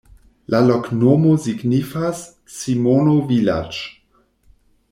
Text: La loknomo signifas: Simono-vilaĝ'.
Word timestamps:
La 0.53 0.61
loknomo 0.69 1.33
signifas: 1.43 2.25
Simono-vilaĝ'. 2.57 3.83